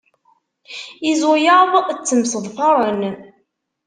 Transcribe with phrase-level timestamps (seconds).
[1.11, 3.01] Izuyaḍ ttemseḍfaren.